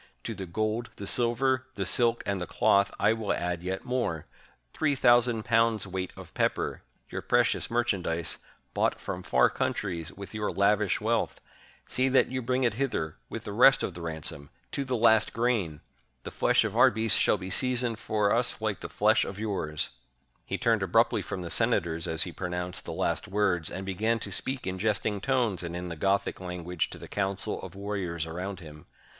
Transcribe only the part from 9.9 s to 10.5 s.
with